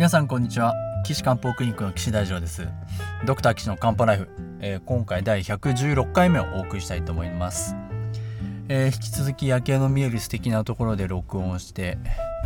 [0.00, 0.72] 皆さんこんにちは。
[1.04, 2.66] 岸漢方クリニックの岸大二郎です。
[3.26, 4.30] ドクター岸の漢方ライフ、
[4.60, 7.76] えー、今回第116回目をお送りしたいと思います、
[8.70, 11.98] えー、引き続き夜景の見える素敵なところで録音して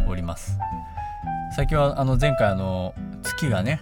[0.09, 0.59] おります。
[1.55, 3.81] 先はあの前回あの月がね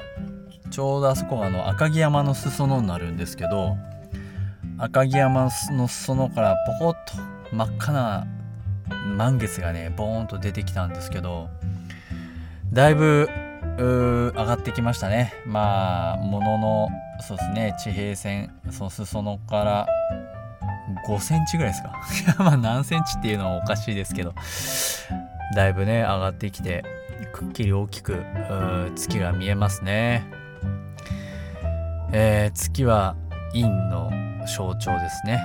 [0.69, 3.79] ちょうどあそこがあの赤城山の裾野になるんですけど
[4.77, 6.93] 赤城山の裾野からポコッ
[7.51, 8.27] と真っ赤な
[9.17, 11.49] 満月がねボーンと出てきたんですけど
[12.71, 13.31] だいぶ
[13.79, 15.33] 上がってきましたね。
[15.47, 16.89] まあものの
[17.21, 17.77] そうですね。
[17.79, 19.87] 地平線その裾野から
[21.09, 21.93] 5センチぐらいですか。
[22.43, 24.35] まあ何センチっていうのはおかしいですけど
[25.55, 26.85] だいぶね上がってきて
[27.33, 28.23] くっきり大きく
[28.95, 30.25] 月が見えますね。
[32.13, 33.17] えー、月は
[33.53, 34.11] 陰の
[34.47, 35.41] 象徴ですね、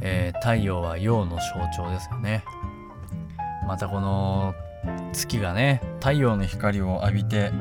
[0.00, 1.44] えー、太陽は陽の象
[1.76, 2.44] 徴ですよね。
[3.66, 4.54] またこの
[5.12, 7.52] 月がね太陽の光を浴びて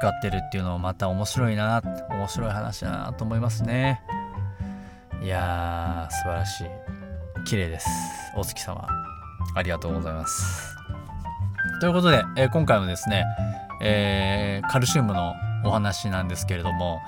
[0.00, 4.02] 光ってるっていうのもまた面白いな面白い話だなと思いますね。
[5.22, 6.64] いやー素晴らしい。
[7.46, 7.88] 綺麗です。
[8.36, 8.86] お月様
[9.54, 10.74] ありがとうございます。
[11.80, 13.24] ということで、えー、今回もですね、
[13.82, 17.00] えー、カルシウムのお話なんですけれども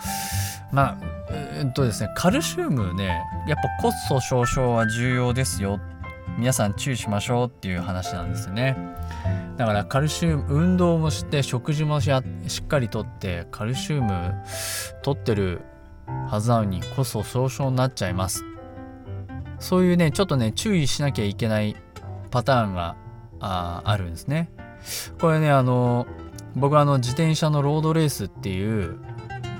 [0.72, 0.97] まあ
[1.30, 5.95] えー、っとですねカルシウムねやっぱ骨粗しょう症は重要ですよって
[6.38, 8.76] 皆さん注意しましょうっていう話なんですよね。
[9.56, 14.34] だからカルシウム運動もして食事もしっかりとってカルシウム
[15.02, 15.62] 取ってる
[16.28, 18.44] はずなのにこそ総称になっちゃいます。
[19.58, 21.74] そういうねちょっとね注意しなきゃいけない
[22.30, 22.96] パターンが
[23.40, 24.50] ああるんですね。
[25.18, 26.06] これねあの
[26.54, 28.98] 僕はあの自転車のロードレースっていう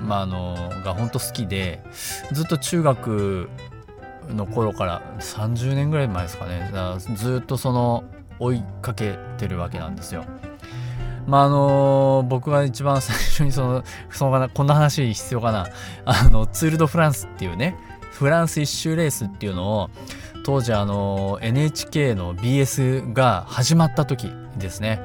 [0.01, 1.81] まああのが本当好きで
[2.31, 3.49] ずっと中学
[4.29, 6.71] の頃から30年ぐらい前ですかね。
[7.15, 8.03] ずっとその
[8.39, 10.25] 追いかけてるわけなんですよ。
[11.25, 15.67] まああの僕が一番最初にそのそのこんな話必要かな。
[16.05, 17.75] あのツール・ド・フランスっていうね
[18.11, 19.89] フランス一周レースっていうのを
[20.43, 25.01] 当時あの NHK の BS が始まった時ですね。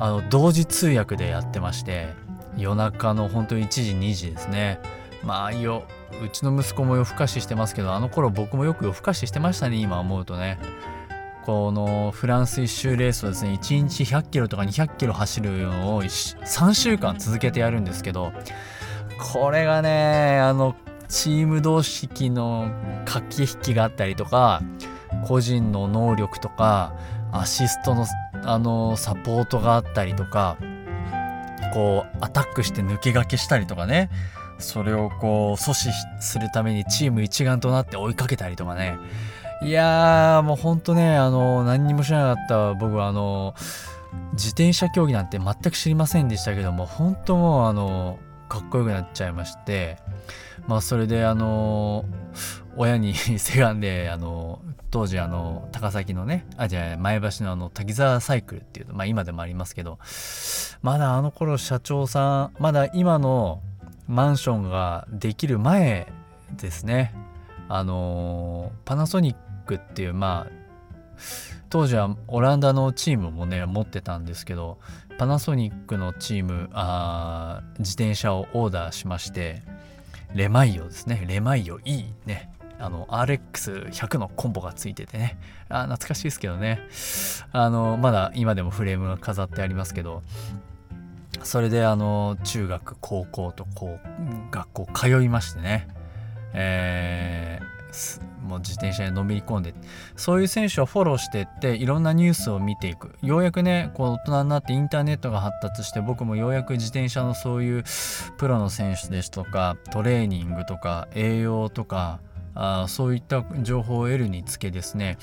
[0.00, 2.08] あの同時通訳でやってまして
[2.56, 4.80] 夜中の本当に1時2時ですね。
[5.24, 5.84] まあよ
[6.22, 10.58] うちの息子も夜更かししてますけどあの頃僕もよく夜更かししてましたね今思うとね。
[11.48, 18.32] このフランス一周レースをですね1日100キロとか200キロ走るのを3週間続けてやるんですけど
[19.32, 20.76] これがねあの
[21.08, 22.70] チーム同士の
[23.06, 24.60] 駆け引きがあったりとか
[25.26, 26.92] 個人の能力とか
[27.32, 28.06] アシストの
[28.44, 30.58] あのサポートがあったりとか
[31.72, 34.10] こうアタックして抜け駆けしたりとかね。
[34.58, 38.98] それをこう阻止するためにチーム一丸となって追いかけたりとかね。
[39.62, 43.54] いやーもうほんとねあの何にも知らなかった僕はあの
[44.32, 49.98] 自転車競技なんて全く知りませんでしたけども本当もうあのかっこよくなっちゃいまして。
[50.68, 52.04] まあそれであの
[52.76, 59.98] 親に せがんであの当時あの高崎のねあじゃあ前橋のあの滝沢サイクルっていうまあ今でもありますけど
[60.82, 63.62] まだあの頃社長さんまだ今の
[64.08, 66.10] マンションができる前
[66.56, 67.14] ですね。
[67.68, 69.36] あのパナソニッ
[69.66, 70.52] クっていうまあ
[71.68, 74.78] 当時はオランダのチームもね持ってたんですけど
[75.18, 79.62] パナソニックのチームあー自転車をオーダーしまして
[80.34, 81.24] レマイオですね。
[81.26, 82.50] レマイオ E ね。
[82.80, 85.38] あの RX100 のコンボがついててね。
[85.68, 86.80] あ懐かしいですけどね。
[87.52, 90.22] あのまだ今でもフレームが飾ってありますけど
[91.42, 95.88] それであの中学高校とこう学校通いましてね。
[96.54, 99.74] えー、もう自転車にのめり込んで
[100.16, 103.14] そういう選手をフォローしていっていろんなニュースを見ていく。
[103.22, 107.84] ようやくねこう大人になってインターネットが発達して僕もようやく自転車のそういう
[108.38, 112.20] プロの選手ですとかトレーニングとか栄養とか
[112.54, 115.18] あそういった情報を得るにつけですね。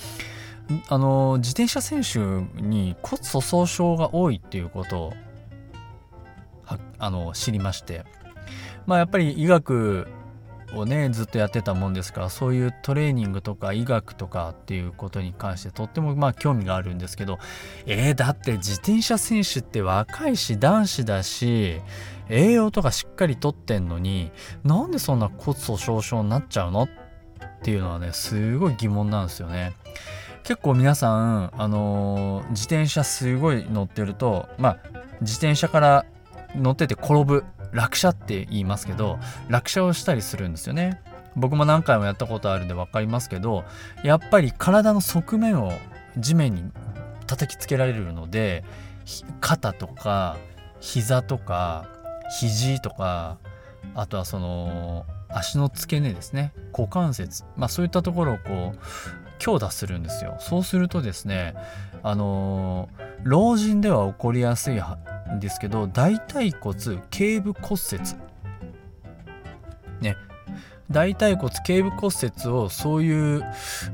[0.90, 2.20] あの自転車選手
[2.60, 5.14] に骨粗しょう症が多いっていうことを
[6.98, 8.04] あの知りまして
[8.86, 10.08] まあやっぱり医学
[10.74, 17.40] をねずっとやってたもんですからそういうトレーニングとか医学とかっていうことに関してとってもまあ興味があるんですけど
[17.86, 21.80] えー、だって自転車選手って若いし男子だし
[22.30, 24.32] 栄養とかしっかりとってんのに
[24.64, 26.84] なんでそんな骨粗しょう症になっちゃうの？
[26.84, 26.90] っ
[27.62, 29.74] ていうのはねすごい疑問なんですよね。
[30.44, 34.78] 結構皆さん、あのー、自転車すごい乗ってるとまあ
[35.22, 36.06] 自転車から
[36.56, 37.44] 乗ってて転ぶ
[37.74, 39.20] 落車って言いますけど
[39.50, 41.02] 落車をしたりするんですよね。
[41.36, 43.66] 僕も何回もやったことあるんで分かりますけど
[44.04, 45.74] やっぱり体の側面を
[46.18, 46.72] 地面に
[47.28, 48.64] 叩きつけられるので
[49.42, 50.38] 肩とか
[50.80, 51.90] 膝とか
[52.40, 53.38] 肘とか
[53.96, 56.54] あとはその足の付け根ですね。
[56.72, 60.38] 股関節、まあ、そういったところをこう強打するんですよ。
[60.40, 61.56] そうするとですね
[62.04, 62.90] あの
[63.24, 66.78] 老人では起こりやすいんですけど大腿骨
[67.10, 68.02] 頸部骨折。
[70.02, 70.16] ね。
[70.92, 73.44] 大腿骨頸部骨折をそういう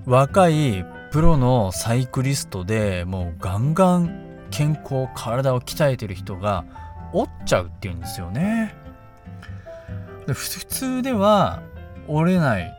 [0.05, 6.65] 若いプロのサイクリストでもうガンガン健康体を鍛えてる人が
[7.13, 8.75] 折っちゃうっていうんですよね。
[10.27, 11.61] 普通では
[12.07, 12.77] 折れない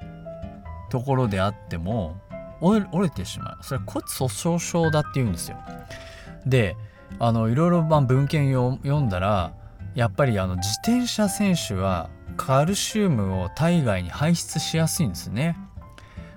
[0.91, 2.17] ところであっても
[2.63, 3.59] 折れてしまう。
[3.63, 5.59] それ骨粗しょう症だっていうんですよ。
[6.47, 6.77] で
[7.19, 9.53] あのいろいろ文献を読んだら
[9.95, 15.57] やっぱりあの自転車選手はカルシウムを体外に排出しやすいんですね。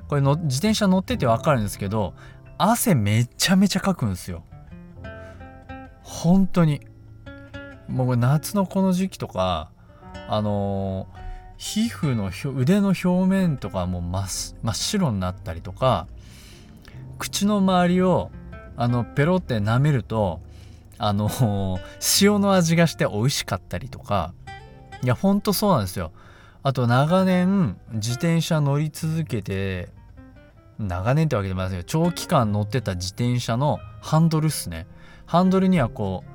[0.08, 2.14] これの自転車乗ってて分かるんですけど
[2.58, 4.44] 汗めちゃめちゃかくんですよ。
[6.04, 6.82] 本当に。
[7.88, 9.70] もう夏のこの時期とか
[10.28, 14.24] あのー、皮膚の腕の表面とかも真
[14.72, 16.08] っ白になったりとか
[17.18, 18.32] 口の周りを
[18.78, 20.42] あのペロって舐めると
[20.98, 21.30] あの、
[22.22, 24.34] 塩の味がして美味しかったりとか。
[25.04, 26.12] いやほんとそうなんですよ。
[26.64, 29.90] あと長年自転車乗り続けて
[30.80, 34.88] 長年ってわけでもないですけど長期間乗ってた自転車のハンドルっすね。
[35.28, 36.30] ハンドルにはこう、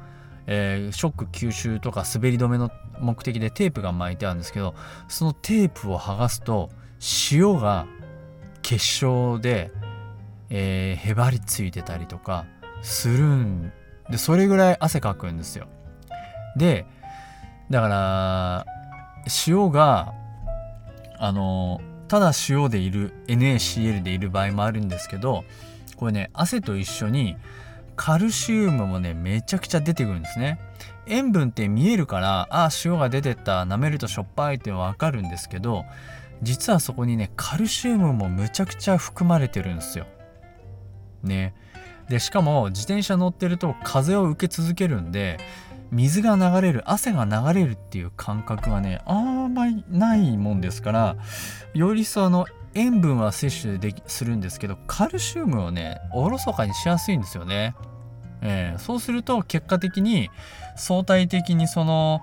[0.47, 4.75] えー、ショック吸収とか滑り止めの目的でテープが巻いてあるんですけど
[5.09, 6.71] そのテープを剥がすと
[7.33, 7.87] 塩が
[8.63, 9.73] 結晶で、
[10.51, 12.45] えー、へばりついてたりとか
[12.83, 13.73] するん
[14.11, 15.67] でそれぐらい汗かくんですよ。
[16.57, 16.85] で
[17.71, 18.67] だから
[19.47, 20.13] 塩が
[21.19, 25.45] あのただ塩でいる NaCl でいる場合もあるんですけど
[25.97, 27.37] これね汗と一緒に
[27.95, 30.59] カルシウムもねめちゃくちゃ出てくるんですね。
[31.07, 35.85] 塩分って見えるからあ塩が出てった舐めるとしょっぱいってわかるんですけど
[36.43, 40.07] 実はそこにねカルシウムもむちゃくちゃ含まれてるんですよ。
[41.23, 41.55] ね
[42.09, 45.39] でしかも自転車乗ってると風を受け続けるんで
[45.91, 51.17] 水が流れる汗が流れるっていう感覚がねあんまりないもんですから
[51.75, 57.75] よりその塩分は摂取でするんですけどカルシウムをねおろそかにしやすいんですよね。
[58.43, 60.31] えー、そうすると結果的に
[60.77, 62.23] 相対的にその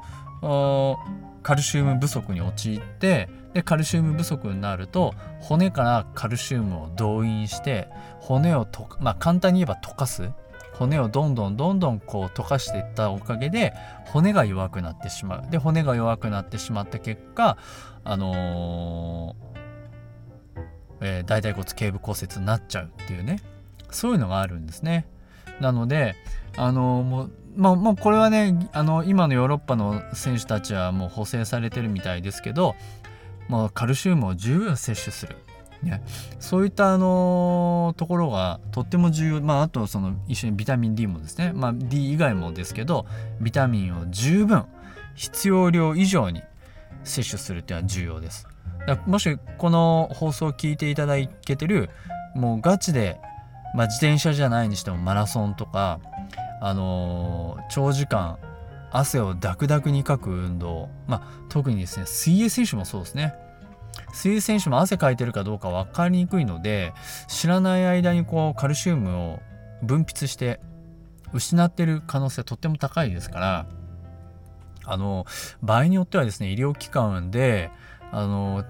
[1.44, 7.88] カルシウム不足に陥ってでカルシウム不足になると骨からカルシウムを動員して
[8.20, 10.30] 骨をとまあ簡単に言えば溶かす。
[10.74, 13.74] 骨をどんどんどんどんこう溶かしていったおかげで
[14.06, 15.50] 骨が弱くなってしまう。
[15.50, 17.58] で骨が弱くなってしまった結果
[18.04, 20.62] あのー、
[21.02, 23.40] えー、大腿骨頸部骨折になっちゃうっていうね。
[23.90, 25.08] そういうのがあるんですね。
[25.60, 26.14] なので
[26.58, 32.76] あのー、もうまあ、もうこれはねあの今のヨーロッパの選手たちはもう補正されてるみたいですけど
[33.48, 35.36] もうカルシウムを十分摂取する。
[35.84, 36.02] ね、
[36.40, 39.42] そういったあのところがとっても重要。
[39.42, 41.52] まああとその一緒にビタミン D もですね。
[41.54, 43.06] まあ D 以外もですけど
[43.40, 44.66] ビタミンを十分
[45.14, 46.42] 必要量以上に
[47.04, 48.48] 摂取するっていうのは重要です。
[49.06, 51.90] もしこの放送を聞いていただけてる
[52.36, 53.20] もうガチで、
[53.76, 56.00] まあ、自転車じゃないにしてもマラソンとか
[56.62, 58.38] あのー、長時間
[58.92, 60.90] 汗をダクダクにかく運動。
[61.08, 63.36] まあ特にですね水泳選手もそうですね。
[64.14, 66.94] 水泳選手も汗かいてるかどうか分かりにくいので
[67.28, 69.40] 知らない間にこうカルシウムを
[69.84, 70.60] 分泌して
[71.34, 73.66] 失ってる可能性はとっても高いですから
[74.86, 75.26] あの
[75.62, 77.72] 場合によってはですね医療機関で
[78.12, 78.64] あの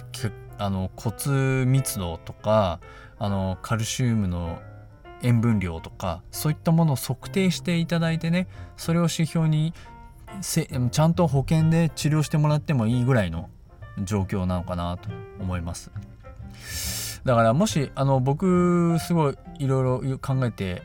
[0.58, 2.80] あの骨密度とか
[3.20, 4.60] あのカルシウムの
[5.22, 9.74] 塩分量とかそういったものを測定していただいてねそれを指標に
[10.42, 13.50] ちゃんと保険で治療してもらってもいいぐらいの
[14.04, 15.92] 状況なのかなと思います。
[17.26, 20.82] だからもしあの僕すごいいろいろ考えて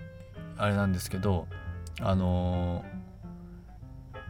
[0.57, 1.47] あれなんですけど
[2.01, 2.85] あの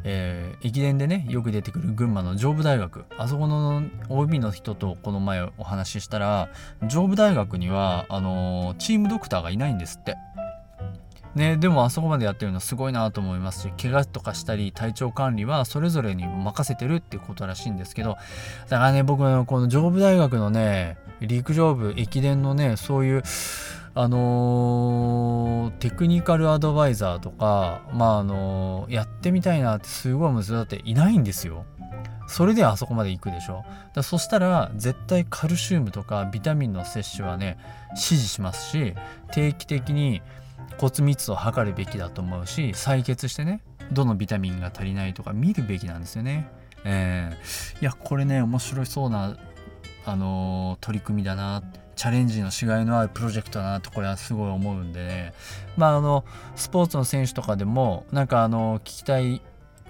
[0.04, 3.04] えー、駅伝でねよく出てくる群馬の上武大学。
[3.18, 6.48] あそこの OB の人とこの前お話ししたら
[6.88, 10.16] 上武大学にはあのー、チームドクターがいないんですって。
[11.34, 18.18] ね、でもあそこまでやってるのすごいなと思いますし怪我とかしたり体調管理はそれぞれに任せてるってことらしいんですけど
[18.68, 23.22] だからね僕のこの上武大学のね陸上部駅伝のねそういう
[23.94, 31.64] あのー、テクニカルアドバイザーとかまああのー、やってみたいなってすごい難しいだっていないんですよ。
[32.26, 37.58] それであそこまで行くでしょだそしたら絶対カルシウムとかビタミンの摂取はね
[37.90, 38.94] 指示しますし
[39.32, 40.22] 定期的に
[40.78, 46.48] 骨密度を測るべきだと思うし採血してねどのビタミンが足りないとか見るべきなんですよね。
[46.84, 49.36] えー、いやこれね面白そうな、
[50.04, 51.62] あのー、取り組みだな
[51.94, 55.34] チャレンジのしがいのあるプロジェクトだなとこれはすごい思うんでね
[55.76, 56.24] まああの
[56.56, 59.40] スポーツの選手とかでもなんかあの聞きたい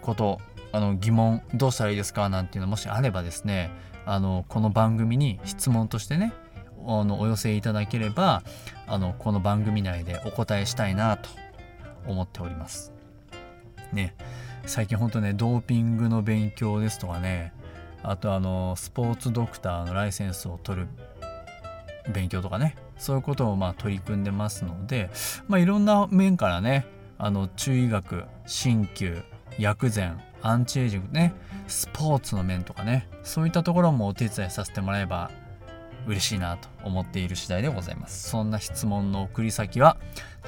[0.03, 0.39] こと
[0.73, 3.71] あの疑問どうしたらいいですかなんていうのもしあればですね
[4.05, 6.33] あのこの番組に質問としてね
[6.87, 8.43] あのお寄せいただければ
[8.87, 11.29] あのこの番組内でお答えしたいなと
[12.07, 12.93] 思っております。
[13.93, 14.15] ね。
[14.65, 17.53] 最近ほんとねドーピングの勉強ですとかね。
[18.03, 20.89] あとあのスポーツドクターのライセンスを取る
[22.13, 22.77] 勉強とかね。
[23.03, 25.11] そういうことをまあ取り組んでますので、
[25.49, 26.87] まあ、いろんな面からね
[27.19, 29.23] あの中医学鍼灸
[29.59, 31.35] 薬膳アンチエイジングね
[31.67, 35.31] スポーツの面とかねそういったところもお手伝いさせてもらえば
[36.07, 38.31] 嬉しいなと思っている次第でございます。
[38.31, 39.97] そんな質問の送り先は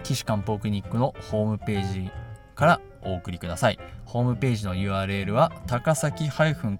[0.02, 2.10] 岸漢方クリニックのホームページ
[2.54, 3.78] からお送りください。
[4.04, 6.76] ホームページの URL は高崎漢方